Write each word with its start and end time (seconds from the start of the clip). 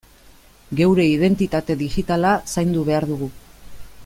Geure 0.79 1.05
identitate 1.09 1.77
digitala 1.83 2.35
zaindu 2.55 2.87
behar 2.89 3.11
dugu. 3.15 3.33